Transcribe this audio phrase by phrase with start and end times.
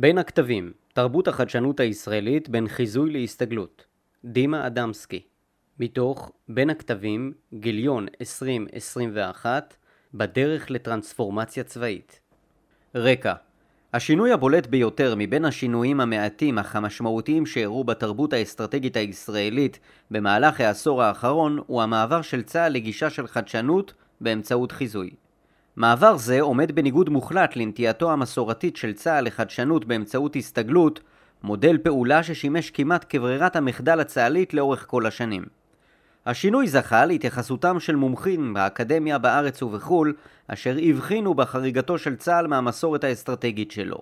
[0.00, 3.84] בין הכתבים, תרבות החדשנות הישראלית בין חיזוי להסתגלות.
[4.24, 5.22] דימה אדמסקי.
[5.80, 9.76] מתוך בין הכתבים, גיליון 2021,
[10.14, 12.20] בדרך לטרנספורמציה צבאית.
[12.94, 13.32] רקע
[13.92, 19.78] השינוי הבולט ביותר מבין השינויים המעטים אך המשמעותיים שאירעו בתרבות האסטרטגית הישראלית
[20.10, 25.10] במהלך העשור האחרון הוא המעבר של צה"ל לגישה של חדשנות באמצעות חיזוי.
[25.78, 31.00] מעבר זה עומד בניגוד מוחלט לנטייתו המסורתית של צה"ל לחדשנות באמצעות הסתגלות,
[31.42, 35.44] מודל פעולה ששימש כמעט כברירת המחדל הצה"לית לאורך כל השנים.
[36.26, 40.14] השינוי זכה להתייחסותם של מומחים באקדמיה בארץ ובחו"ל,
[40.48, 43.98] אשר הבחינו בחריגתו של צה"ל מהמסורת האסטרטגית שלו.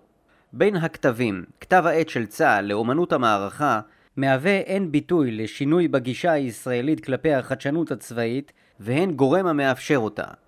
[0.53, 3.81] בין הכתבים, כתב העת של צה"ל לאומנות המערכה,
[4.17, 10.46] מהווה הן ביטוי לשינוי בגישה הישראלית כלפי החדשנות הצבאית, והן גורם המאפשר אותה.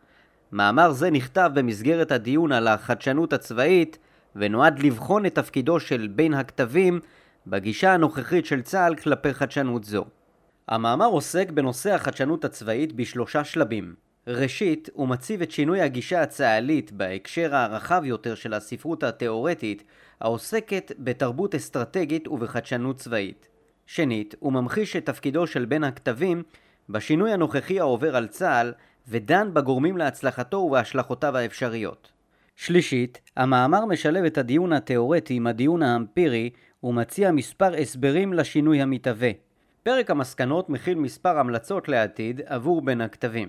[0.52, 3.98] מאמר זה נכתב במסגרת הדיון על החדשנות הצבאית,
[4.36, 7.00] ונועד לבחון את תפקידו של בין הכתבים
[7.46, 10.04] בגישה הנוכחית של צה"ל כלפי חדשנות זו.
[10.68, 13.94] המאמר עוסק בנושא החדשנות הצבאית בשלושה שלבים.
[14.26, 19.84] ראשית, הוא מציב את שינוי הגישה הצה"לית בהקשר הרחב יותר של הספרות התאורטית,
[20.20, 23.48] העוסקת בתרבות אסטרטגית ובחדשנות צבאית.
[23.86, 26.42] שנית, הוא ממחיש את תפקידו של בין הכתבים
[26.88, 28.72] בשינוי הנוכחי העובר על צה"ל,
[29.08, 32.12] ודן בגורמים להצלחתו ובהשלכותיו האפשריות.
[32.56, 36.50] שלישית, המאמר משלב את הדיון התאורטי עם הדיון האמפירי
[36.82, 39.30] ומציע מספר הסברים לשינוי המתהווה.
[39.82, 43.48] פרק המסקנות מכיל מספר המלצות לעתיד עבור בין הכתבים.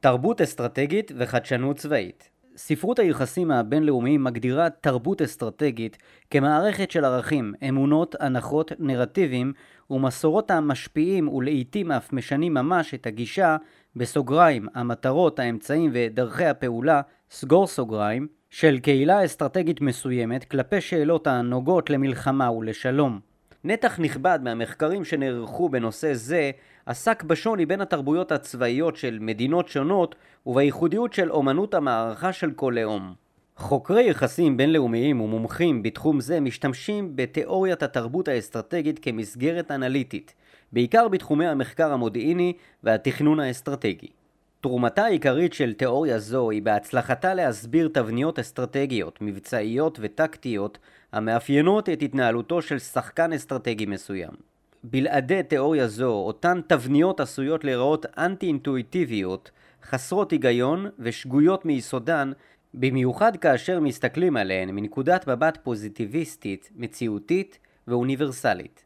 [0.00, 5.98] תרבות אסטרטגית וחדשנות צבאית ספרות היחסים הבינלאומיים מגדירה תרבות אסטרטגית
[6.30, 9.52] כמערכת של ערכים, אמונות, הנחות, נרטיבים
[9.90, 13.56] ומסורות המשפיעים ולעיתים אף משנים ממש את הגישה,
[13.96, 22.50] בסוגריים, המטרות, האמצעים ודרכי הפעולה, סגור סוגריים, של קהילה אסטרטגית מסוימת כלפי שאלות הנוגעות למלחמה
[22.50, 23.33] ולשלום.
[23.66, 26.50] נתח נכבד מהמחקרים שנערכו בנושא זה
[26.86, 30.14] עסק בשוני בין התרבויות הצבאיות של מדינות שונות
[30.46, 33.14] ובייחודיות של אומנות המערכה של כל לאום.
[33.56, 40.34] חוקרי יחסים בינלאומיים ומומחים בתחום זה משתמשים בתיאוריית התרבות האסטרטגית כמסגרת אנליטית,
[40.72, 42.52] בעיקר בתחומי המחקר המודיעיני
[42.82, 44.08] והתכנון האסטרטגי.
[44.64, 50.78] תרומתה העיקרית של תיאוריה זו היא בהצלחתה להסביר תבניות אסטרטגיות, מבצעיות וטקטיות
[51.12, 54.30] המאפיינות את התנהלותו של שחקן אסטרטגי מסוים.
[54.84, 59.50] בלעדי תיאוריה זו, אותן תבניות עשויות להיראות אנטי-אינטואיטיביות,
[59.82, 62.32] חסרות היגיון ושגויות מיסודן,
[62.74, 67.58] במיוחד כאשר מסתכלים עליהן מנקודת מבט פוזיטיביסטית, מציאותית
[67.88, 68.83] ואוניברסלית.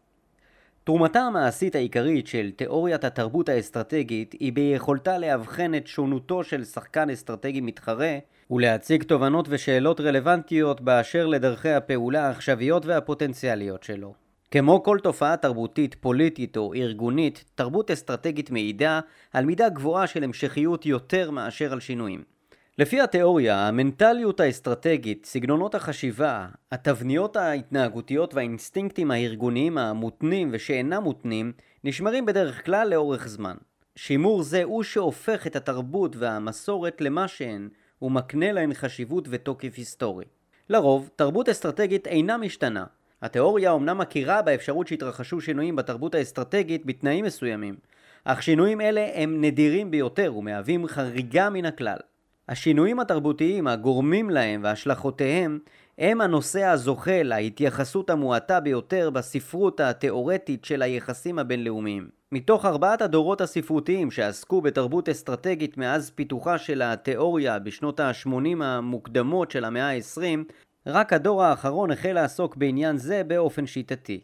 [0.88, 7.60] תרומתה המעשית העיקרית של תיאוריית התרבות האסטרטגית היא ביכולתה לאבחן את שונותו של שחקן אסטרטגי
[7.60, 8.19] מתחרה
[8.50, 14.15] ולהציג תובנות ושאלות רלוונטיות באשר לדרכי הפעולה העכשוויות והפוטנציאליות שלו.
[14.50, 19.00] כמו כל תופעה תרבותית, פוליטית או ארגונית, תרבות אסטרטגית מעידה
[19.32, 22.38] על מידה גבוהה של המשכיות יותר מאשר על שינויים.
[22.78, 31.53] לפי התיאוריה, המנטליות האסטרטגית, סגנונות החשיבה, התבניות ההתנהגותיות והאינסטינקטים הארגוניים המותנים ושאינם מותנים,
[31.84, 33.56] נשמרים בדרך כלל לאורך זמן.
[33.97, 37.69] שימור זה הוא שהופך את התרבות והמסורת למה שהן,
[38.03, 40.25] ומקנה להן חשיבות ותוקף היסטורי.
[40.69, 42.84] לרוב, תרבות אסטרטגית אינה משתנה.
[43.22, 47.77] התיאוריה אומנם מכירה באפשרות שהתרחשו שינויים בתרבות האסטרטגית בתנאים מסוימים,
[48.25, 51.99] אך שינויים אלה הם נדירים ביותר ומהווים חריגה מן הכלל.
[52.48, 55.59] השינויים התרבותיים הגורמים להם והשלכותיהם
[55.98, 62.09] הם הנושא הזוכה להתייחסות המועטה ביותר בספרות התאורטית של היחסים הבינלאומיים.
[62.32, 69.65] מתוך ארבעת הדורות הספרותיים שעסקו בתרבות אסטרטגית מאז פיתוחה של התיאוריה בשנות ה-80 המוקדמות של
[69.65, 70.53] המאה ה-20,
[70.86, 74.20] רק הדור האחרון החל לעסוק בעניין זה באופן שיטתי.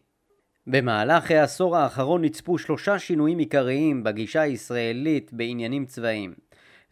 [0.66, 6.34] במהלך העשור האחרון נצפו שלושה שינויים עיקריים בגישה הישראלית בעניינים צבאיים.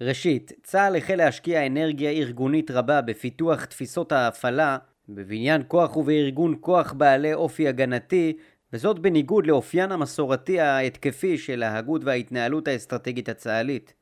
[0.03, 7.35] ראשית, צה"ל החל להשקיע אנרגיה ארגונית רבה בפיתוח תפיסות ההפעלה, בבניין כוח ובארגון כוח בעלי
[7.35, 8.37] אופי הגנתי,
[8.73, 13.94] וזאת בניגוד לאופיין המסורתי ההתקפי של ההגות וההתנהלות האסטרטגית הצה"לית.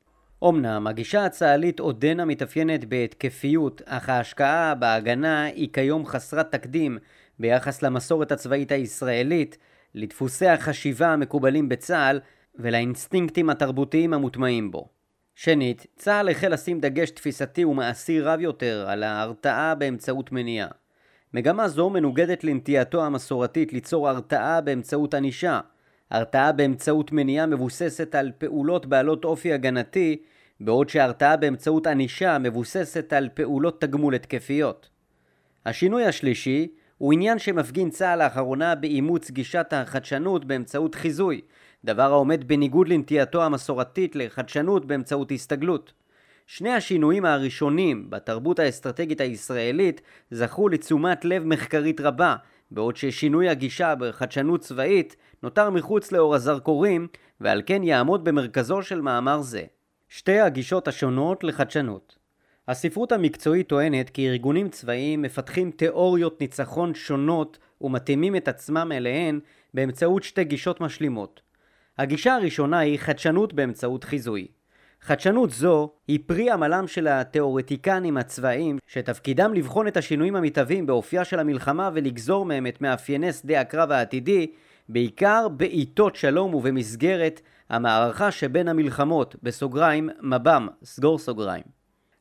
[0.43, 6.97] אמנם הגישה הצה"לית עודנה מתאפיינת בהתקפיות, אך ההשקעה בהגנה היא כיום חסרת תקדים
[7.39, 9.57] ביחס למסורת הצבאית הישראלית,
[9.95, 12.19] לדפוסי החשיבה המקובלים בצה"ל
[12.55, 15.00] ולאינסטינקטים התרבותיים המוטמעים בו.
[15.35, 20.67] שנית, צה"ל החל לשים דגש תפיסתי ומעשי רב יותר על ההרתעה באמצעות מניעה.
[21.33, 25.59] מגמה זו מנוגדת לנטייתו המסורתית ליצור הרתעה באמצעות ענישה.
[26.11, 30.21] הרתעה באמצעות מניעה מבוססת על פעולות בעלות אופי הגנתי,
[30.59, 34.89] בעוד שהרתעה באמצעות ענישה מבוססת על פעולות תגמול התקפיות.
[35.65, 36.67] השינוי השלישי
[36.97, 41.41] הוא עניין שמפגין צה"ל לאחרונה באימוץ גישת החדשנות באמצעות חיזוי,
[41.85, 45.93] דבר העומד בניגוד לנטייתו המסורתית לחדשנות באמצעות הסתגלות.
[46.47, 50.01] שני השינויים הראשונים בתרבות האסטרטגית הישראלית
[50.31, 52.35] זכו לתשומת לב מחקרית רבה,
[52.71, 57.07] בעוד ששינוי הגישה בחדשנות צבאית נותר מחוץ לאור הזרקורים,
[57.41, 59.63] ועל כן יעמוד במרכזו של מאמר זה.
[60.09, 62.15] שתי הגישות השונות לחדשנות
[62.71, 69.39] הספרות המקצועית טוענת כי ארגונים צבאיים מפתחים תיאוריות ניצחון שונות ומתאימים את עצמם אליהן
[69.73, 71.41] באמצעות שתי גישות משלימות.
[72.01, 74.47] הגישה הראשונה היא חדשנות באמצעות חיזוי.
[75.01, 81.39] חדשנות זו היא פרי עמלם של התיאורטיקנים הצבאיים שתפקידם לבחון את השינויים המתהווים באופייה של
[81.39, 84.47] המלחמה ולגזור מהם את מאפייני שדה הקרב העתידי
[84.89, 91.63] בעיקר בעיתות שלום ובמסגרת המערכה שבין המלחמות בסוגריים מב"ם סגור סוגריים.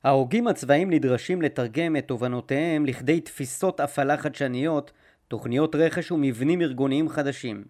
[0.04, 4.92] ההוגים הצבאיים נדרשים לתרגם את תובנותיהם לכדי תפיסות הפעלה חדשניות,
[5.28, 7.64] תוכניות רכש ומבנים ארגוניים חדשים.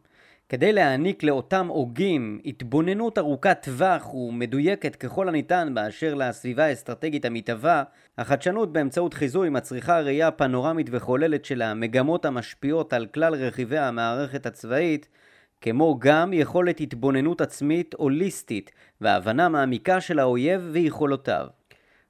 [0.51, 7.83] כדי להעניק לאותם הוגים התבוננות ארוכת טווח ומדויקת ככל הניתן באשר לסביבה האסטרטגית המתהווה,
[8.19, 15.09] החדשנות באמצעות חיזוי מצריכה ראייה פנורמית וכוללת של המגמות המשפיעות על כלל רכיבי המערכת הצבאית,
[15.61, 18.71] כמו גם יכולת התבוננות עצמית הוליסטית
[19.01, 21.47] והבנה מעמיקה של האויב ויכולותיו.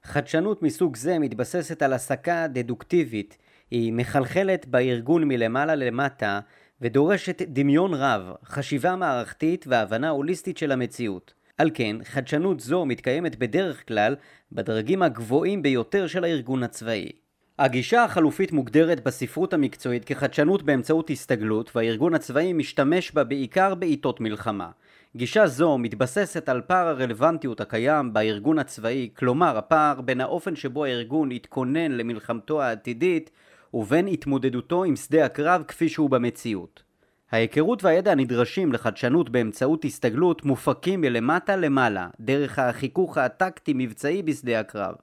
[0.03, 3.37] חדשנות מסוג זה מתבססת על הסקה דדוקטיבית,
[3.71, 6.39] היא מחלחלת בארגון מלמעלה למטה
[6.81, 11.33] ודורשת דמיון רב, חשיבה מערכתית והבנה הוליסטית של המציאות.
[11.57, 14.15] על כן, חדשנות זו מתקיימת בדרך כלל
[14.51, 17.11] בדרגים הגבוהים ביותר של הארגון הצבאי.
[17.59, 24.69] הגישה החלופית מוגדרת בספרות המקצועית כחדשנות באמצעות הסתגלות והארגון הצבאי משתמש בה בעיקר בעיתות מלחמה.
[25.15, 31.31] גישה זו מתבססת על פער הרלוונטיות הקיים בארגון הצבאי, כלומר הפער בין האופן שבו הארגון
[31.31, 33.31] יתכונן למלחמתו העתידית
[33.73, 36.83] ובין התמודדותו עם שדה הקרב כפי שהוא במציאות.
[37.31, 44.95] ההיכרות והידע הנדרשים לחדשנות באמצעות הסתגלות מופקים מלמטה למעלה, דרך החיכוך הטקטי-מבצעי בשדה הקרב.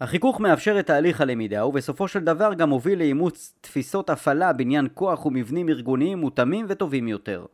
[0.00, 5.26] החיכוך מאפשר את תהליך הלמידה ובסופו של דבר גם מוביל לאימוץ תפיסות הפעלה בניין כוח
[5.26, 7.46] ומבנים ארגוניים מותאמים וטובים יותר.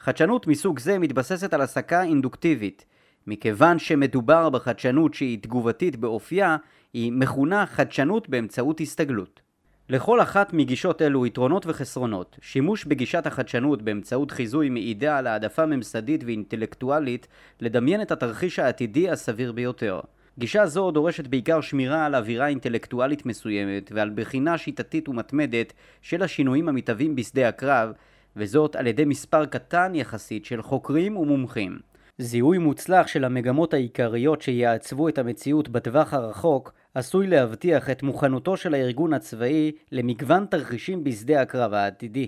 [0.00, 2.84] חדשנות מסוג זה מתבססת על הסקה אינדוקטיבית.
[3.26, 6.56] מכיוון שמדובר בחדשנות שהיא תגובתית באופייה,
[6.92, 9.47] היא מכונה חדשנות באמצעות הסתגלות.
[9.90, 12.38] לכל אחת מגישות אלו יתרונות וחסרונות.
[12.42, 17.28] שימוש בגישת החדשנות באמצעות חיזוי מעידה על העדפה ממסדית ואינטלקטואלית
[17.60, 20.00] לדמיין את התרחיש העתידי הסביר ביותר.
[20.38, 26.68] גישה זו דורשת בעיקר שמירה על אווירה אינטלקטואלית מסוימת ועל בחינה שיטתית ומתמדת של השינויים
[26.68, 27.92] המתהווים בשדה הקרב,
[28.36, 31.78] וזאת על ידי מספר קטן יחסית של חוקרים ומומחים.
[32.18, 38.74] זיהוי מוצלח של המגמות העיקריות שיעצבו את המציאות בטווח הרחוק עשוי להבטיח את מוכנותו של
[38.74, 42.26] הארגון הצבאי למגוון תרחישים בשדה הקרב העתידי.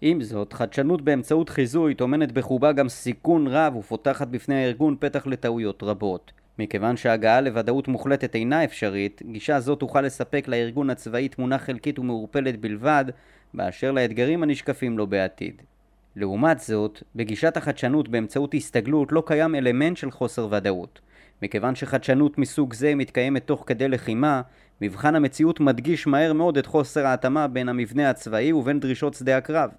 [0.00, 5.82] עם זאת, חדשנות באמצעות חיזוי טומנת בחובה גם סיכון רב ופותחת בפני הארגון פתח לטעויות
[5.82, 6.32] רבות.
[6.58, 12.60] מכיוון שהגעה לוודאות מוחלטת אינה אפשרית, גישה זו תוכל לספק לארגון הצבאי תמונה חלקית ומעורפלת
[12.60, 13.04] בלבד,
[13.54, 15.62] באשר לאתגרים הנשקפים לו בעתיד.
[16.16, 21.00] לעומת זאת, בגישת החדשנות באמצעות הסתגלות לא קיים אלמנט של חוסר ודאות.
[21.42, 24.42] מכיוון שחדשנות מסוג זה מתקיימת תוך כדי לחימה,
[24.80, 29.70] מבחן המציאות מדגיש מהר מאוד את חוסר ההתאמה בין המבנה הצבאי ובין דרישות שדה הקרב.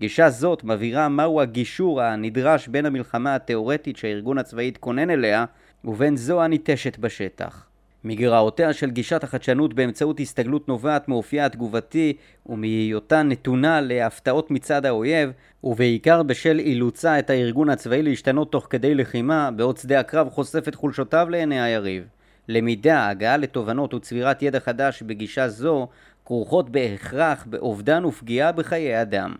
[0.00, 5.44] גישה זאת מבהירה מהו הגישור הנדרש בין המלחמה התאורטית שהארגון הצבאי התכונן אליה
[5.84, 7.69] ובין זו הניטשת בשטח.
[8.04, 12.16] מגרעותיה של גישת החדשנות באמצעות הסתגלות נובעת מאופייה התגובתי
[12.46, 15.30] ומהיותה נתונה להפתעות מצד האויב
[15.64, 20.74] ובעיקר בשל אילוצה את הארגון הצבאי להשתנות תוך כדי לחימה בעוד שדה הקרב חושף את
[20.74, 22.04] חולשותיו לעיני היריב.
[22.48, 25.88] למידה, הגעה לתובנות וצבירת ידע חדש בגישה זו
[26.24, 29.34] כרוכות בהכרח באובדן ופגיעה בחיי אדם.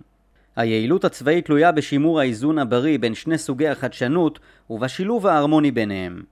[0.56, 4.38] היעילות הצבאית תלויה בשימור האיזון הבריא בין שני סוגי החדשנות
[4.70, 6.22] ובשילוב ההרמוני ביניהם.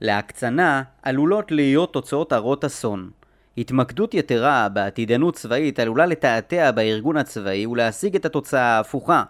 [0.00, 3.10] להקצנה עלולות להיות תוצאות הרות אסון.
[3.58, 9.22] התמקדות יתרה בעתידנות צבאית עלולה לתעתע בארגון הצבאי ולהשיג את התוצאה ההפוכה.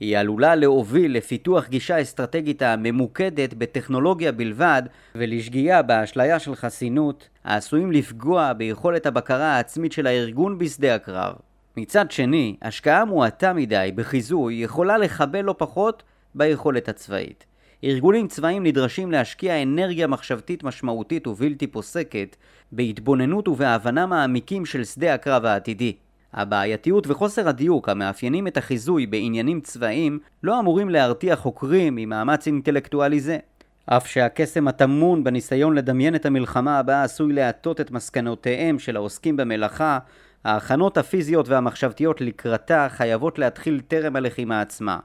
[0.00, 4.82] היא עלולה להוביל לפיתוח גישה אסטרטגית הממוקדת בטכנולוגיה בלבד
[5.14, 11.34] ולשגיאה באשליה של חסינות, העשויים לפגוע ביכולת הבקרה העצמית של הארגון בשדה הקרב.
[11.76, 16.02] מצד שני, השקעה מועטה מדי בחיזוי יכולה לחבל לא פחות
[16.34, 17.44] ביכולת הצבאית.
[17.84, 22.36] ארגונים צבאיים נדרשים להשקיע אנרגיה מחשבתית משמעותית ובלתי פוסקת
[22.72, 25.92] בהתבוננות ובהבנה מעמיקים של שדה הקרב העתידי.
[26.32, 33.38] הבעייתיות וחוסר הדיוק המאפיינים את החיזוי בעניינים צבאיים לא אמורים להרתיע חוקרים ממאמץ אינטלקטואלי זה.
[33.86, 39.98] אף שהקסם הטמון בניסיון לדמיין את המלחמה הבאה עשוי להטות את מסקנותיהם של העוסקים במלאכה,
[40.44, 44.98] ההכנות הפיזיות והמחשבתיות לקראתה חייבות להתחיל טרם הלחימה עצמה.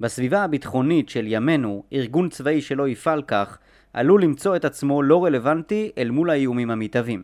[0.00, 3.58] בסביבה הביטחונית של ימינו, ארגון צבאי שלא יפעל כך,
[3.92, 7.22] עלול למצוא את עצמו לא רלוונטי אל מול האיומים המתהווים.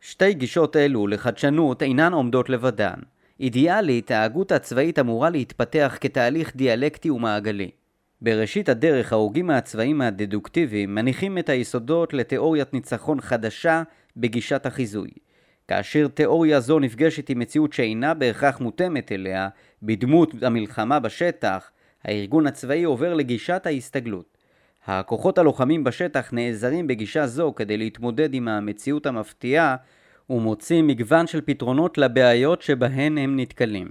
[0.00, 2.94] שתי גישות אלו לחדשנות אינן עומדות לבדן.
[3.40, 7.70] אידיאלית, ההגות הצבאית אמורה להתפתח כתהליך דיאלקטי ומעגלי.
[8.22, 13.82] בראשית הדרך ההוגים הצבאיים הדדוקטיביים מניחים את היסודות לתיאוריית ניצחון חדשה
[14.16, 15.10] בגישת החיזוי.
[15.68, 19.48] כאשר תיאוריה זו נפגשת עם מציאות שאינה בהכרח מותאמת אליה,
[19.82, 21.70] בדמות המלחמה בשטח,
[22.04, 24.38] הארגון הצבאי עובר לגישת ההסתגלות.
[24.86, 29.76] הכוחות הלוחמים בשטח נעזרים בגישה זו כדי להתמודד עם המציאות המפתיעה
[30.30, 33.88] ומוצאים מגוון של פתרונות לבעיות שבהן הם נתקלים.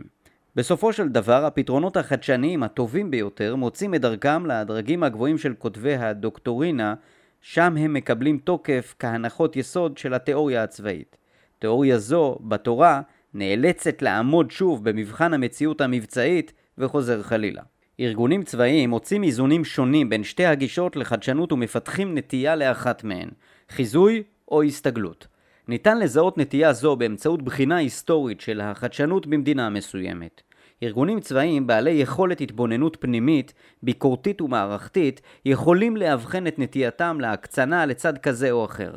[0.56, 6.94] בסופו של דבר, הפתרונות החדשניים הטובים ביותר מוצאים את דרכם לדרגים הגבוהים של כותבי הדוקטורינה,
[7.42, 11.18] שם הם מקבלים תוקף כהנחות יסוד של התיאוריה הצבאית.
[11.60, 13.02] תיאוריה זו, בתורה,
[13.34, 17.62] נאלצת לעמוד שוב במבחן המציאות המבצעית וחוזר חלילה.
[18.00, 23.30] ארגונים צבאיים מוצאים איזונים שונים בין שתי הגישות לחדשנות ומפתחים נטייה לאחת מהן,
[23.70, 25.28] חיזוי או הסתגלות.
[25.68, 30.42] ניתן לזהות נטייה זו באמצעות בחינה היסטורית של החדשנות במדינה מסוימת.
[30.84, 38.52] ארגונים צבאיים בעלי יכולת התבוננות פנימית, ביקורתית ומערכתית, יכולים לאבחן את נטייתם להקצנה לצד כזה
[38.52, 38.92] או אחר.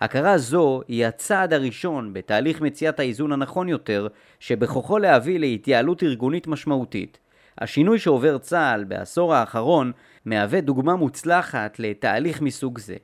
[0.00, 4.08] הכרה זו היא הצעד הראשון בתהליך מציאת האיזון הנכון יותר,
[4.40, 7.18] שבכוחו להביא להתייעלות ארגונית משמעותית.
[7.58, 9.92] השינוי שעובר צה"ל בעשור האחרון
[10.24, 12.96] מהווה דוגמה מוצלחת לתהליך מסוג זה.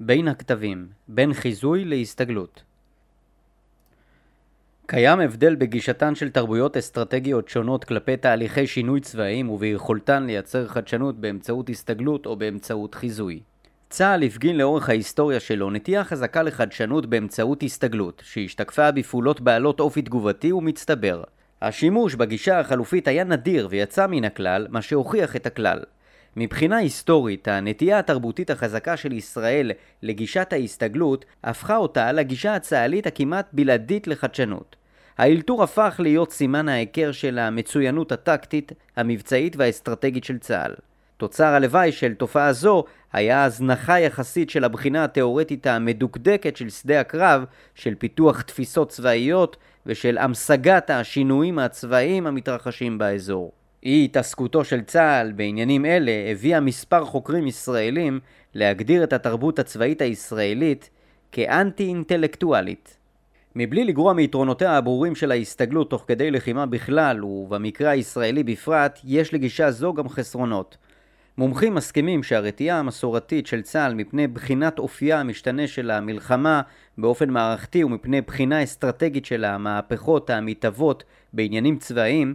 [0.00, 2.62] בין הכתבים, בין חיזוי להסתגלות.
[4.86, 11.70] קיים הבדל בגישתן של תרבויות אסטרטגיות שונות כלפי תהליכי שינוי צבאיים וביכולתן לייצר חדשנות באמצעות
[11.70, 13.40] הסתגלות או באמצעות חיזוי.
[13.90, 20.52] צה"ל הפגין לאורך ההיסטוריה שלו נטייה חזקה לחדשנות באמצעות הסתגלות, שהשתקפה בפעולות בעלות אופי תגובתי
[20.52, 21.22] ומצטבר.
[21.62, 25.78] השימוש בגישה החלופית היה נדיר ויצא מן הכלל, מה שהוכיח את הכלל.
[26.36, 34.06] מבחינה היסטורית, הנטייה התרבותית החזקה של ישראל לגישת ההסתגלות הפכה אותה לגישה הצה"לית הכמעט בלעדית
[34.06, 34.76] לחדשנות.
[35.18, 40.74] האלתור הפך להיות סימן ההיכר של המצוינות הטקטית, המבצעית והאסטרטגית של צה"ל.
[41.16, 47.44] תוצר הלוואי של תופעה זו היה הזנחה יחסית של הבחינה התאורטית המדוקדקת של שדה הקרב,
[47.74, 49.56] של פיתוח תפיסות צבאיות
[49.86, 53.52] ושל המשגת השינויים הצבאיים המתרחשים באזור.
[53.84, 58.20] אי התעסקותו של צה"ל בעניינים אלה הביאה מספר חוקרים ישראלים
[58.54, 60.90] להגדיר את התרבות הצבאית הישראלית
[61.32, 62.96] כאנטי אינטלקטואלית.
[63.56, 69.70] מבלי לגרוע מיתרונותיה הברורים של ההסתגלות תוך כדי לחימה בכלל, ובמקרה הישראלי בפרט, יש לגישה
[69.70, 70.76] זו גם חסרונות.
[71.38, 76.62] מומחים מסכימים שהרתיעה המסורתית של צה"ל מפני בחינת אופייה המשתנה של המלחמה
[76.98, 82.34] באופן מערכתי ומפני בחינה אסטרטגית של המהפכות המתהוות בעניינים צבאיים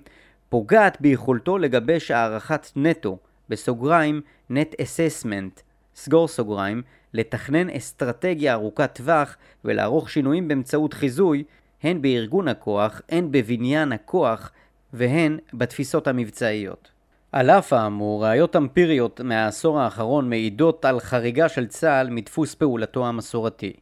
[0.49, 3.17] פוגעת ביכולתו לגבש הערכת נטו,
[3.49, 5.59] בסוגריים נט אססמנט,
[5.95, 6.81] סגור סוגריים,
[7.13, 11.43] לתכנן אסטרטגיה ארוכת טווח ולערוך שינויים באמצעות חיזוי,
[11.83, 14.51] הן בארגון הכוח, הן בבניין הכוח
[14.93, 16.98] והן בתפיסות המבצעיות.
[17.31, 23.73] על אף האמור, ראיות אמפיריות מהעשור האחרון מעידות על חריגה של צה"ל מדפוס פעולתו המסורתי.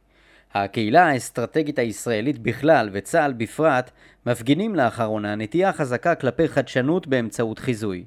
[0.54, 3.90] הקהילה האסטרטגית הישראלית בכלל וצה"ל בפרט
[4.26, 8.04] מפגינים לאחרונה נטייה חזקה כלפי חדשנות באמצעות חיזוי.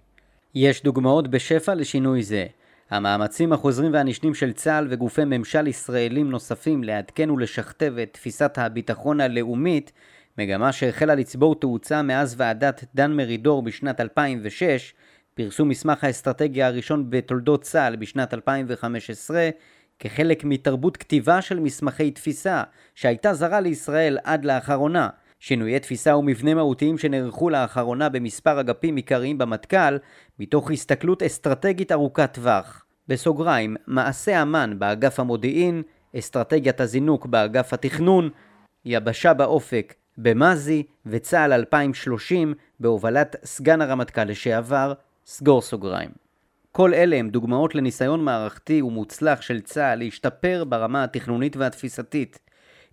[0.56, 2.46] יש דוגמאות בשפע לשינוי זה.
[2.90, 9.92] המאמצים החוזרים והנשנים של צה"ל וגופי ממשל ישראלים נוספים לעדכן ולשכתב את תפיסת הביטחון הלאומית,
[10.38, 14.94] מגמה שהחלה לצבור תאוצה מאז ועדת דן מרידור בשנת 2006,
[15.34, 19.50] פרסום מסמך האסטרטגיה הראשון בתולדות צה"ל בשנת 2015,
[20.00, 22.64] כחלק מתרבות כתיבה של מסמכי תפיסה,
[22.96, 25.10] שהייתה זרה לישראל עד לאחרונה.
[25.40, 29.98] שינויי תפיסה ומבנה מהותיים שנערכו לאחרונה במספר אגפים עיקריים במטכ"ל,
[30.40, 32.86] מתוך הסתכלות אסטרטגית ארוכת טווח.
[33.08, 35.84] בסוגריים, מעשה אמן באגף המודיעין,
[36.18, 38.30] אסטרטגיית הזינוק באגף התכנון,
[38.86, 44.94] יבשה באופק במזי וצה"ל 2030 בהובלת סגן הרמטכ"ל לשעבר,
[45.26, 46.10] סגור סוגריים.
[46.72, 52.40] כל אלה הם דוגמאות לניסיון מערכתי ומוצלח של צה"ל להשתפר ברמה התכנונית והתפיסתית.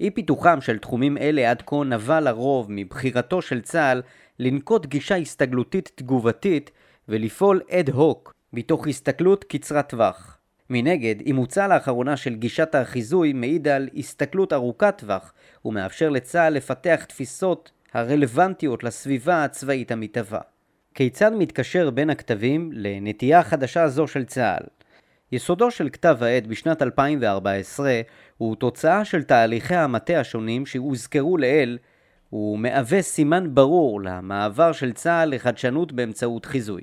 [0.01, 4.03] אי פיתוחם של תחומים אלה עד כה נבע לרוב מבחירתו של צה"ל
[4.39, 6.71] לנקוט גישה הסתגלותית תגובתית
[7.09, 10.39] ולפעול אד הוק מתוך הסתכלות קצרת טווח.
[10.71, 15.33] מנגד, אימוצה לאחרונה של גישת החיזוי מעיד על הסתכלות ארוכת טווח
[15.65, 20.41] ומאפשר לצה"ל לפתח תפיסות הרלוונטיות לסביבה הצבאית המתהווה.
[20.99, 24.67] כיצד מתקשר בין הכתבים לנטייה חדשה זו של צה"ל?
[25.33, 28.01] יסודו של כתב העת בשנת 2014
[28.39, 31.79] הוא תוצאה של תהליכי המטה השונים שהוזכרו לעיל
[32.31, 36.83] הוא מהווה סימן ברור למעבר של צה"ל לחדשנות באמצעות חיזוי.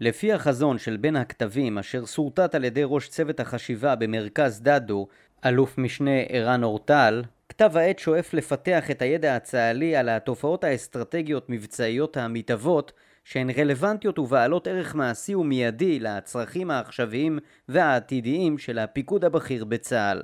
[0.00, 5.06] לפי החזון של בין הכתבים אשר שורטט על ידי ראש צוות החשיבה במרכז דדו,
[5.44, 12.16] אלוף משנה ערן אורטל, כתב העת שואף לפתח את הידע הצה"לי על התופעות האסטרטגיות מבצעיות
[12.16, 12.92] המתהוות
[13.24, 17.38] שהן רלוונטיות ובעלות ערך מעשי ומיידי לצרכים העכשוויים
[17.68, 20.22] והעתידיים של הפיקוד הבכיר בצה"ל.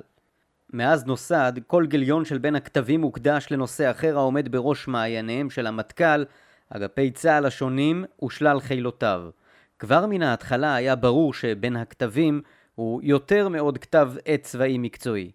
[0.73, 6.23] מאז נוסד, כל גיליון של בין הכתבים מוקדש לנושא אחר העומד בראש מעייניהם של המטכ"ל,
[6.69, 9.21] אגפי צה"ל השונים ושלל חילותיו.
[9.79, 12.41] כבר מן ההתחלה היה ברור שבין הכתבים
[12.75, 15.31] הוא יותר מעוד כתב עת צבאי מקצועי.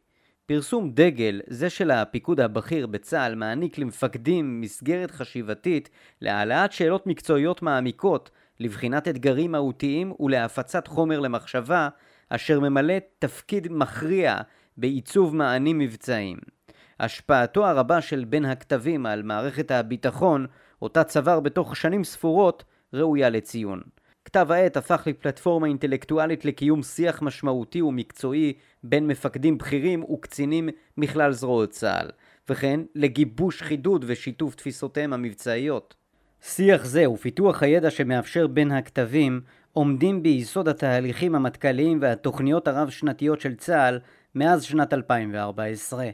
[0.48, 8.30] פרסום דגל, זה של הפיקוד הבכיר בצה"ל, מעניק למפקדים מסגרת חשיבתית להעלאת שאלות מקצועיות מעמיקות,
[8.60, 11.88] לבחינת אתגרים מהותיים ולהפצת חומר למחשבה,
[12.28, 14.36] אשר ממלא תפקיד מכריע
[14.76, 16.38] בעיצוב מענים מבצעיים.
[17.00, 20.46] השפעתו הרבה של בין הכתבים על מערכת הביטחון,
[20.82, 23.80] אותה צבר בתוך שנים ספורות, ראויה לציון.
[24.26, 28.52] כתב העת הפך לפלטפורמה אינטלקטואלית לקיום שיח משמעותי ומקצועי
[28.82, 32.10] בין מפקדים בכירים וקצינים מכלל זרועות צה"ל,
[32.48, 35.94] וכן לגיבוש חידוד ושיתוף תפיסותיהם המבצעיות.
[36.42, 39.40] שיח זה ופיתוח הידע שמאפשר בין הכתבים
[39.72, 43.98] עומדים ביסוד התהליכים המטכ"ליים והתוכניות הרב-שנתיות של צה"ל
[44.34, 46.10] מאז שנת 2014.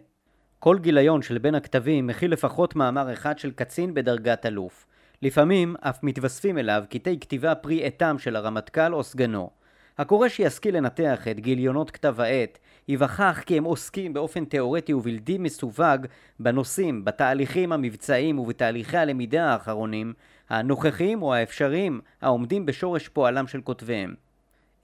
[0.58, 4.86] כל גיליון של בין הכתבים מכיל לפחות מאמר אחד של קצין בדרגת אלוף.
[5.22, 9.50] לפעמים אף מתווספים אליו קטעי כתיבה פרי עטם של הרמטכ"ל או סגנו.
[9.98, 16.06] הקורא שישכיל לנתח את גיליונות כתב העת, ייווכח כי הם עוסקים באופן תאורטי ובלתי מסווג
[16.40, 20.12] בנושאים, בתהליכים המבצעיים ובתהליכי הלמידה האחרונים,
[20.48, 24.14] הנוכחיים או האפשריים, העומדים בשורש פועלם של כותביהם.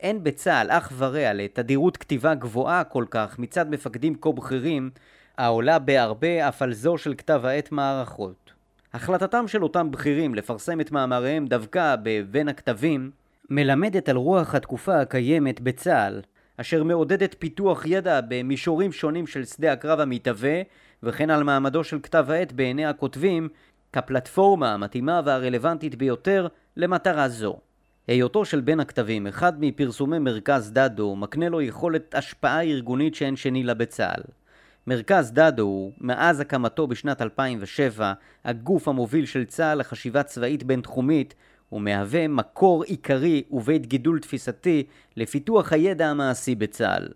[0.00, 4.90] אין בצה"ל אח ורע לתדירות כתיבה גבוהה כל כך מצד מפקדים כה בכירים,
[5.38, 8.47] העולה בהרבה אף על זו של כתב העת מערכות.
[8.94, 13.10] החלטתם של אותם בכירים לפרסם את מאמריהם דווקא בבין הכתבים,
[13.50, 16.20] מלמדת על רוח התקופה הקיימת בצה"ל,
[16.56, 20.62] אשר מעודדת פיתוח ידע במישורים שונים של שדה הקרב המתהווה,
[21.02, 23.48] וכן על מעמדו של כתב העת בעיני הכותבים
[23.92, 27.58] כפלטפורמה המתאימה והרלוונטית ביותר למטרה זו.
[28.06, 33.62] היותו של בין הכתבים אחד מפרסומי מרכז דדו מקנה לו יכולת השפעה ארגונית שאין שני
[33.62, 34.22] לה בצה"ל.
[34.88, 38.12] מרכז דדו הוא, מאז הקמתו בשנת 2007,
[38.44, 41.34] הגוף המוביל של צה"ל לחשיבה צבאית בינתחומית
[41.72, 47.08] ומהווה מקור עיקרי ובית גידול תפיסתי לפיתוח הידע המעשי בצה"ל.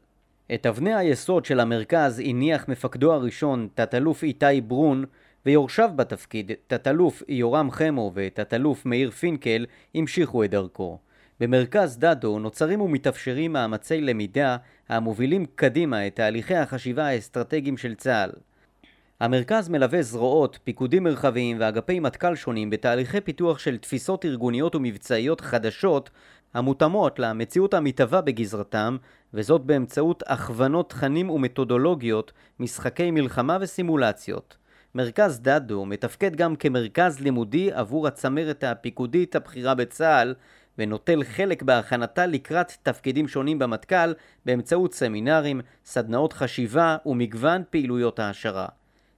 [0.55, 5.05] את אבני היסוד של המרכז הניח מפקדו הראשון, תת-אלוף איתי ברון,
[5.47, 10.99] ויורשיו בתפקיד, תת-אלוף יורם חמו ותת-אלוף מאיר פינקל, המשיכו את דרכו.
[11.43, 14.57] במרכז דדו נוצרים ומתאפשרים מאמצי למידה
[14.89, 18.31] המובילים קדימה את תהליכי החשיבה האסטרטגיים של צה"ל.
[19.21, 26.11] המרכז מלווה זרועות, פיקודים מרחביים ואגפי מטכ"ל שונים בתהליכי פיתוח של תפיסות ארגוניות ומבצעיות חדשות
[26.55, 28.97] המותאמות למציאות המתהווה בגזרתם,
[29.35, 34.57] וזאת באמצעות הכוונות תכנים ומתודולוגיות, משחקי מלחמה וסימולציות.
[34.95, 40.35] מרכז דדו מתפקד גם כמרכז לימודי עבור הצמרת הפיקודית הבכירה בצה"ל
[40.79, 44.15] ונוטל חלק בהכנתה לקראת תפקידים שונים במטכ"ל
[44.47, 48.67] באמצעות סמינרים, סדנאות חשיבה ומגוון פעילויות העשרה.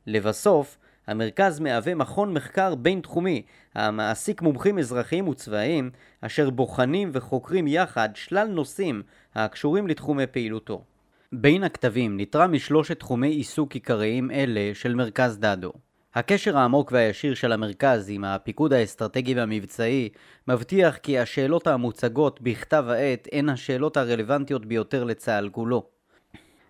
[0.06, 3.42] לבסוף, המרכז מהווה מכון מחקר בינתחומי
[3.74, 5.90] המעסיק מומחים אזרחיים וצבאיים
[6.20, 9.02] אשר בוחנים וחוקרים יחד שלל נושאים
[9.34, 10.84] הקשורים לתחומי פעילותו.
[11.32, 15.72] בין הכתבים נתרם משלושת תחומי עיסוק עיקריים אלה של מרכז דדו.
[16.14, 20.08] הקשר העמוק והישיר של המרכז עם הפיקוד האסטרטגי והמבצעי
[20.48, 25.86] מבטיח כי השאלות המוצגות בכתב העת הן השאלות הרלוונטיות ביותר לצה"ל כולו.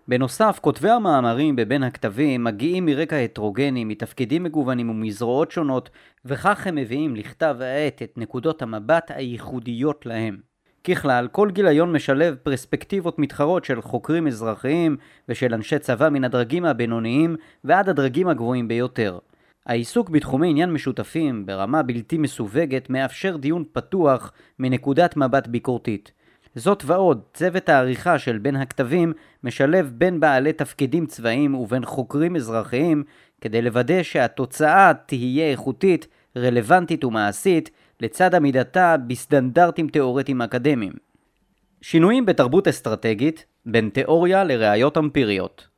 [0.08, 5.90] בנוסף, כותבי המאמרים בבין הכתבים מגיעים מרקע הטרוגני, מתפקידים מגוונים ומזרועות שונות,
[6.24, 10.36] וכך הם מביאים לכתב העת את נקודות המבט הייחודיות להם.
[10.84, 14.96] ככלל, כל גיליון משלב פרספקטיבות מתחרות של חוקרים אזרחיים
[15.28, 19.18] ושל אנשי צבא מן הדרגים הבינוניים ועד הדרגים הגבוהים ביותר.
[19.66, 26.12] העיסוק בתחומי עניין משותפים ברמה בלתי מסווגת מאפשר דיון פתוח מנקודת מבט ביקורתית.
[26.54, 29.12] זאת ועוד, צוות העריכה של בין הכתבים
[29.44, 33.04] משלב בין בעלי תפקידים צבאיים ובין חוקרים אזרחיים
[33.40, 40.92] כדי לוודא שהתוצאה תהיה איכותית, רלוונטית ומעשית לצד עמידתה בסטנדרטים תאורטיים אקדמיים.
[41.82, 45.73] שינויים בתרבות אסטרטגית בין תיאוריה לראיות אמפיריות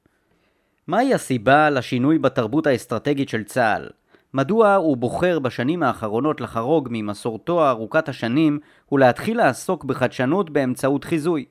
[0.88, 3.88] מהי הסיבה לשינוי בתרבות האסטרטגית של צה"ל?
[4.34, 8.58] מדוע הוא בוחר בשנים האחרונות לחרוג ממסורתו ארוכת השנים
[8.92, 11.44] ולהתחיל לעסוק בחדשנות באמצעות חיזוי?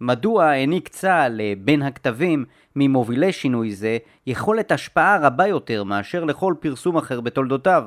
[0.00, 2.44] מדוע העניק צה"ל לבין הכתבים
[2.76, 7.84] ממובילי שינוי זה יכולת השפעה רבה יותר מאשר לכל פרסום אחר בתולדותיו.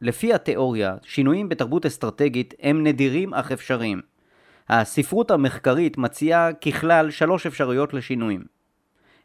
[0.00, 4.00] לפי התיאוריה, שינויים בתרבות אסטרטגית הם נדירים אך אפשריים.
[4.68, 8.57] הספרות המחקרית מציעה ככלל שלוש אפשרויות לשינויים.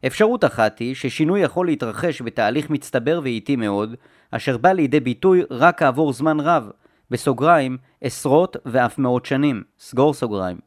[0.08, 3.96] אפשרות אחת היא ששינוי יכול להתרחש בתהליך מצטבר ואיטי מאוד,
[4.32, 6.70] אשר בא לידי ביטוי רק כעבור זמן רב,
[7.12, 10.58] בסוגריים, עשרות ואף מאות שנים, סגור סוגריים.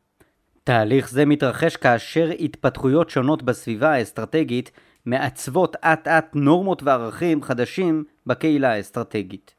[0.64, 4.70] תהליך זה מתרחש כאשר התפתחויות שונות בסביבה האסטרטגית
[5.06, 9.54] מעצבות אט אט נורמות וערכים חדשים בקהילה האסטרטגית.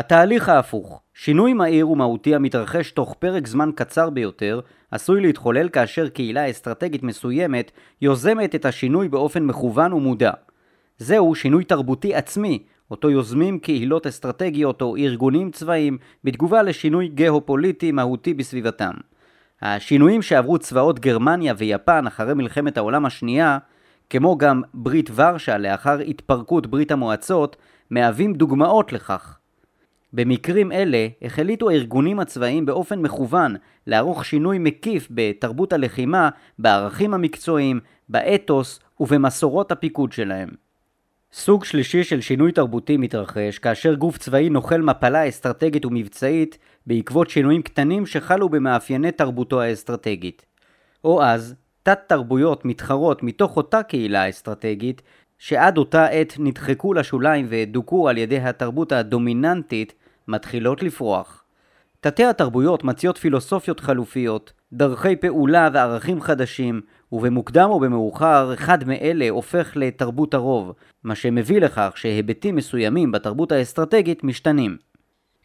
[0.00, 4.60] התהליך ההפוך, שינוי מהיר ומהותי המתרחש תוך פרק זמן קצר ביותר,
[4.90, 7.70] עשוי להתחולל כאשר קהילה אסטרטגית מסוימת
[8.02, 10.30] יוזמת את השינוי באופן מכוון ומודע.
[10.98, 18.34] זהו שינוי תרבותי עצמי, אותו יוזמים קהילות אסטרטגיות או ארגונים צבאיים בתגובה לשינוי גיאופוליטי מהותי
[18.34, 18.92] בסביבתם.
[19.62, 23.58] השינויים שעברו צבאות גרמניה ויפן אחרי מלחמת העולם השנייה,
[24.10, 27.56] כמו גם ברית ורשה לאחר התפרקות ברית המועצות,
[27.90, 29.39] מהווים דוגמאות לכך.
[30.12, 38.80] במקרים אלה החליטו הארגונים הצבאיים באופן מכוון לערוך שינוי מקיף בתרבות הלחימה, בערכים המקצועיים, באתוס
[39.00, 40.48] ובמסורות הפיקוד שלהם.
[41.32, 47.62] סוג שלישי של שינוי תרבותי מתרחש כאשר גוף צבאי נוחל מפלה אסטרטגית ומבצעית בעקבות שינויים
[47.62, 50.46] קטנים שחלו במאפייני תרבותו האסטרטגית.
[51.04, 55.02] או אז, תת תרבויות מתחרות מתוך אותה קהילה אסטרטגית
[55.38, 59.94] שעד אותה עת נדחקו לשוליים ודוכאו על ידי התרבות הדומיננטית
[60.28, 61.44] מתחילות לפרוח.
[62.00, 66.80] תתי התרבויות מציעות פילוסופיות חלופיות, דרכי פעולה וערכים חדשים,
[67.12, 70.72] ובמוקדם או במאוחר אחד מאלה הופך לתרבות הרוב,
[71.04, 74.76] מה שמביא לכך שהיבטים מסוימים בתרבות האסטרטגית משתנים.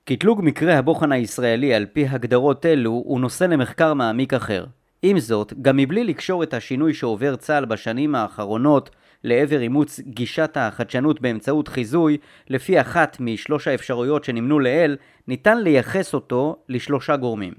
[0.06, 4.66] קטלוג מקרה הבוחן הישראלי על פי הגדרות אלו הוא נושא למחקר מעמיק אחר.
[5.02, 8.90] עם זאת, גם מבלי לקשור את השינוי שעובר צה"ל בשנים האחרונות
[9.26, 12.18] לעבר אימוץ גישת החדשנות באמצעות חיזוי,
[12.50, 17.54] לפי אחת משלוש האפשרויות שנמנו לעיל, ניתן לייחס אותו לשלושה גורמים.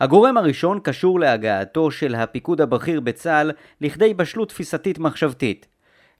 [0.00, 5.66] הגורם הראשון קשור להגעתו של הפיקוד הבכיר בצה"ל לכדי בשלות תפיסתית מחשבתית.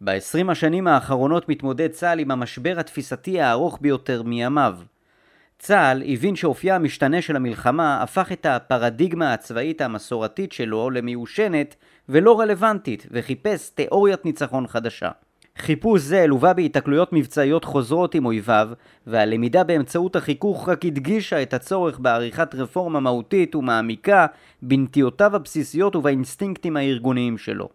[0.00, 4.74] ב-20 השנים האחרונות מתמודד צה"ל עם המשבר התפיסתי הארוך ביותר מימיו.
[5.58, 11.76] צה"ל הבין שאופייה המשתנה של המלחמה הפך את הפרדיגמה הצבאית המסורתית שלו למיושנת
[12.08, 15.10] ולא רלוונטית, וחיפש תיאוריית ניצחון חדשה.
[15.58, 18.68] חיפוש זה לווה בהיתקלויות מבצעיות חוזרות עם אויביו,
[19.06, 24.26] והלמידה באמצעות החיכוך רק הדגישה את הצורך בעריכת רפורמה מהותית ומעמיקה
[24.62, 27.68] בנטיותיו הבסיסיות ובאינסטינקטים הארגוניים שלו.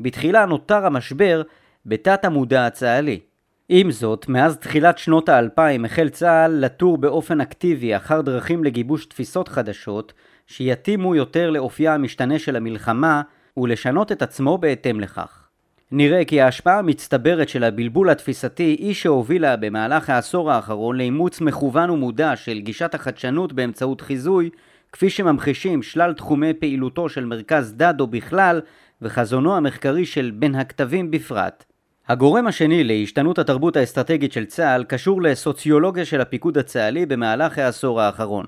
[0.00, 1.42] בתחילה נותר המשבר
[1.86, 3.20] בתת המודע הצה"לי.
[3.68, 9.48] עם זאת, מאז תחילת שנות האלפיים החל צה"ל לתור באופן אקטיבי אחר דרכים לגיבוש תפיסות
[9.48, 10.12] חדשות
[10.46, 13.22] שיתאימו יותר לאופייה המשתנה של המלחמה
[13.60, 15.48] ולשנות את עצמו בהתאם לכך.
[15.92, 22.36] נראה כי ההשפעה המצטברת של הבלבול התפיסתי היא שהובילה במהלך העשור האחרון לאימוץ מכוון ומודע
[22.36, 24.50] של גישת החדשנות באמצעות חיזוי,
[24.92, 28.60] כפי שממחישים שלל תחומי פעילותו של מרכז דדו בכלל
[29.02, 31.64] וחזונו המחקרי של בין הכתבים בפרט.
[32.08, 38.46] הגורם השני להשתנות התרבות האסטרטגית של צה"ל קשור לסוציולוגיה של הפיקוד הצה"לי במהלך העשור האחרון.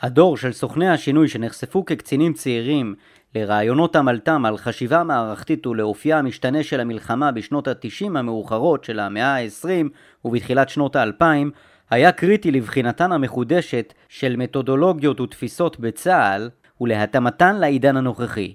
[0.00, 2.94] הדור של סוכני השינוי שנחשפו כקצינים צעירים
[3.34, 9.88] לרעיונות עמלתם על חשיבה מערכתית ולאופייה המשתנה של המלחמה בשנות ה-90 המאוחרות של המאה ה-20
[10.24, 11.24] ובתחילת שנות ה-2000
[11.90, 18.52] היה קריטי לבחינתן המחודשת של מתודולוגיות ותפיסות בצה"ל ולהתאמתן לעידן הנוכחי.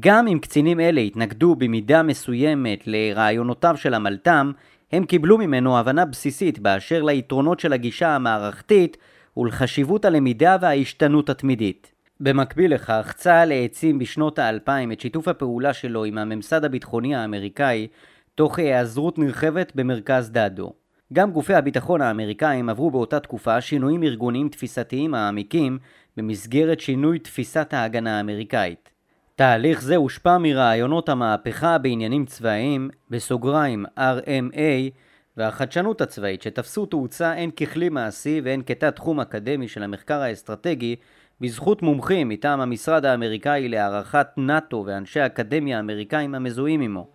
[0.00, 4.52] גם אם קצינים אלה התנגדו במידה מסוימת לרעיונותיו של עמלתם,
[4.92, 8.96] הם קיבלו ממנו הבנה בסיסית באשר ליתרונות של הגישה המערכתית
[9.36, 11.91] ולחשיבות הלמידה וההשתנות התמידית.
[12.24, 17.86] במקביל לכך, צה"ל העצים בשנות האלפיים את שיתוף הפעולה שלו עם הממסד הביטחוני האמריקאי,
[18.34, 20.72] תוך היעזרות נרחבת במרכז דאדו.
[21.12, 25.78] גם גופי הביטחון האמריקאים עברו באותה תקופה שינויים ארגוניים תפיסתיים מעמיקים
[26.16, 28.90] במסגרת שינוי תפיסת ההגנה האמריקאית.
[29.36, 34.92] תהליך זה הושפע מרעיונות המהפכה בעניינים צבאיים, בסוגריים RMA,
[35.36, 40.96] והחדשנות הצבאית שתפסו תאוצה הן ככלי מעשי והן כתת תחום אקדמי של המחקר האסטרטגי
[41.40, 47.08] בזכות מומחים מטעם המשרד האמריקאי להערכת נאט"ו ואנשי אקדמיה אמריקאים המזוהים עמו.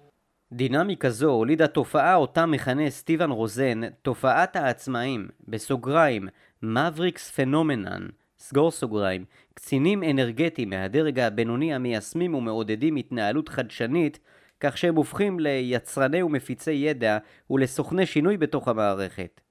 [0.52, 6.28] דינמיקה זו הולידה תופעה אותה מכנה סטיבן רוזן תופעת העצמאים, בסוגריים,
[6.64, 8.08] מבריקס פנומנן,
[8.40, 14.20] סגור סוגריים, קצינים אנרגטיים מהדרג הבינוני המיישמים ומעודדים התנהלות חדשנית
[14.60, 17.18] כך שהם הופכים ליצרני ומפיצי ידע
[17.50, 19.42] ולסוכני שינוי בתוך המערכת.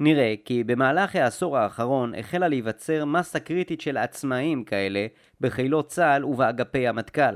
[0.00, 5.06] נראה כי במהלך העשור האחרון החלה להיווצר מסה קריטית של עצמאים כאלה
[5.40, 7.34] בחילות צה"ל ובאגפי המטכ"ל.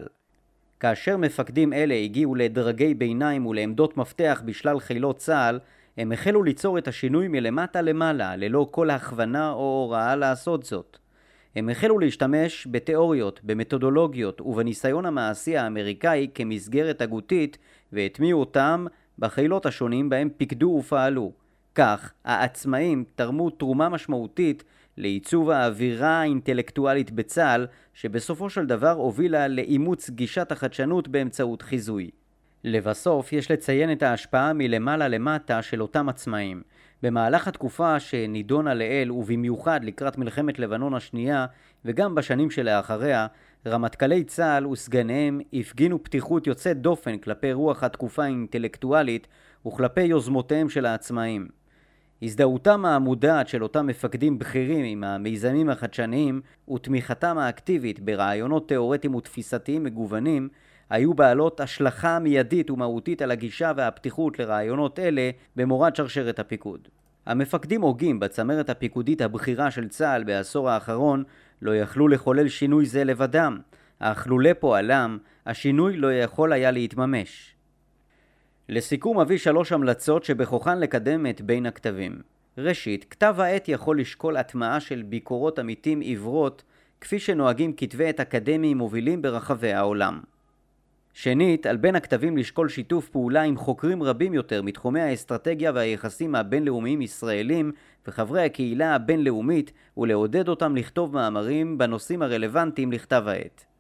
[0.81, 5.59] כאשר מפקדים אלה הגיעו לדרגי ביניים ולעמדות מפתח בשלל חילות צה"ל,
[5.97, 10.99] הם החלו ליצור את השינוי מלמטה למעלה, ללא כל הכוונה או הוראה לעשות זאת.
[11.57, 17.59] הם החלו להשתמש בתיאוריות, במתודולוגיות ובניסיון המעשי האמריקאי כמסגרת הגותית
[17.93, 18.87] והטמיעו אותם
[19.19, 21.42] בחילות השונים בהם פיקדו ופעלו.
[21.75, 24.65] כך, העצמאים תרמו תרומה משמעותית
[24.97, 32.11] לעיצוב האווירה האינטלקטואלית בצה"ל, שבסופו של דבר הובילה לאימוץ גישת החדשנות באמצעות חיזוי.
[32.65, 36.63] לבסוף, יש לציין את ההשפעה מלמעלה למטה של אותם עצמאים.
[37.03, 41.47] במהלך התקופה שנידונה לעיל, ובמיוחד לקראת מלחמת לבנון השנייה,
[41.85, 43.27] וגם בשנים שלאחריה,
[43.67, 49.29] רמטכ"לי צה"ל וסגניהם הפגינו פתיחות יוצאת דופן כלפי רוח התקופה האינטלקטואלית
[49.67, 51.62] וכלפי יוזמותיהם של העצמאים.
[52.23, 56.41] הזדהותם המודעת של אותם מפקדים בכירים עם המיזמים החדשניים
[56.75, 60.49] ותמיכתם האקטיבית ברעיונות תאורטיים ותפיסתיים מגוונים
[60.91, 66.89] היו בעלות השלכה מיידית ומהותית על הגישה והפתיחות לרעיונות אלה במורד שרשרת הפיקוד.
[67.27, 71.25] המפקדים הוגים בצמרת הפיקודית הבכירה של צה"ל בעשור האחרון
[71.63, 73.59] לא יכלו לחולל שינוי זה לבדם,
[73.99, 77.55] אך לולא פועלם, השינוי לא יכול היה להתממש.
[78.73, 82.19] לסיכום אביא שלוש המלצות שבכוחן לקדם את בין הכתבים.
[82.59, 86.63] ראשית, כתב העת יכול לשקול הטמעה של ביקורות עמיתים עיוורות
[87.01, 90.21] כפי שנוהגים כתבי עת אקדמיים מובילים ברחבי העולם.
[91.13, 97.03] שנית, על בין הכתבים לשקול שיתוף פעולה עם חוקרים רבים יותר מתחומי האסטרטגיה והיחסים הבינלאומיים
[97.03, 97.73] ישראלים
[98.07, 103.72] וחברי הקהילה הבינלאומית ולעודד אותם לכתוב מאמרים בנושאים הרלוונטיים לכתב העת.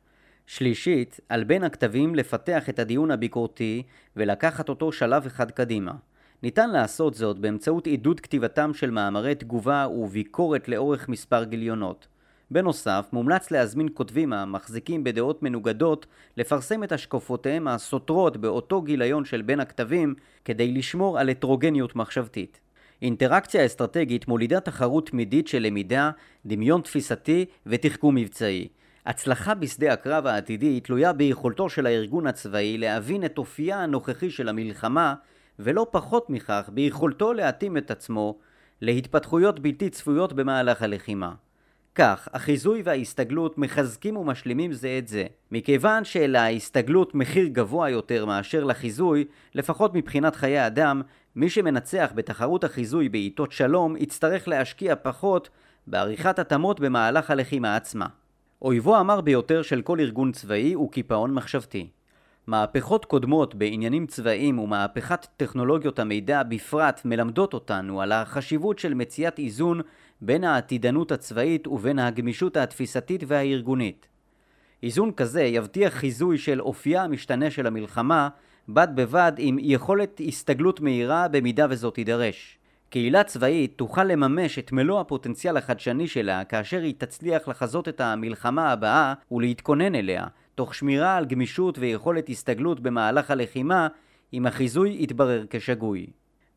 [0.52, 3.82] שלישית, על בין הכתבים לפתח את הדיון הביקורתי
[4.16, 5.92] ולקחת אותו שלב אחד קדימה.
[6.42, 12.06] ניתן לעשות זאת באמצעות עידוד כתיבתם של מאמרי תגובה וביקורת לאורך מספר גיליונות.
[12.50, 19.60] בנוסף, מומלץ להזמין כותבים המחזיקים בדעות מנוגדות לפרסם את השקפותיהם הסותרות באותו גיליון של בין
[19.60, 22.60] הכתבים כדי לשמור על הטרוגניות מחשבתית.
[23.02, 26.10] אינטראקציה אסטרטגית מולידה תחרות תמידית של למידה,
[26.46, 28.68] דמיון תפיסתי ותחכום מבצעי.
[29.06, 35.14] הצלחה בשדה הקרב העתידי תלויה ביכולתו של הארגון הצבאי להבין את אופייה הנוכחי של המלחמה,
[35.58, 38.38] ולא פחות מכך ביכולתו להתאים את עצמו
[38.80, 41.32] להתפתחויות בלתי צפויות במהלך הלחימה.
[41.94, 45.26] כך, החיזוי וההסתגלות מחזקים ומשלימים זה את זה.
[45.50, 51.02] מכיוון שלהסתגלות מחיר גבוה יותר מאשר לחיזוי, לפחות מבחינת חיי אדם,
[51.36, 55.48] מי שמנצח בתחרות החיזוי בעיתות שלום יצטרך להשקיע פחות
[55.86, 58.06] בעריכת התאמות במהלך הלחימה עצמה.
[58.62, 61.88] אויבו המר ביותר של כל ארגון צבאי הוא קיפאון מחשבתי.
[62.46, 69.80] מהפכות קודמות בעניינים צבאיים ומהפכת טכנולוגיות המידע בפרט מלמדות אותנו על החשיבות של מציאת איזון
[70.20, 74.08] בין העתידנות הצבאית ובין הגמישות התפיסתית והארגונית.
[74.82, 78.28] איזון כזה יבטיח חיזוי של אופייה המשתנה של המלחמה,
[78.68, 82.58] בד בבד עם יכולת הסתגלות מהירה במידה וזאת תידרש.
[82.92, 88.72] קהילה צבאית תוכל לממש את מלוא הפוטנציאל החדשני שלה כאשר היא תצליח לחזות את המלחמה
[88.72, 93.88] הבאה ולהתכונן אליה, תוך שמירה על גמישות ויכולת הסתגלות במהלך הלחימה
[94.32, 96.06] אם החיזוי יתברר כשגוי.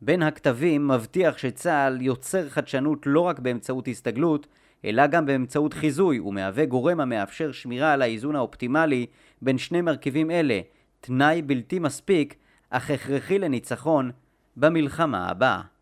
[0.02, 4.48] בין הכתבים מבטיח שצה"ל יוצר חדשנות לא רק באמצעות הסתגלות,
[4.86, 9.06] אלא גם באמצעות חיזוי, ומהווה גורם המאפשר שמירה על האיזון האופטימלי
[9.41, 10.60] בין שני מרכיבים אלה,
[11.02, 12.36] תנאי בלתי מספיק,
[12.69, 14.12] אך הכרחי לניצחון
[14.58, 15.75] במלחמה הבאה.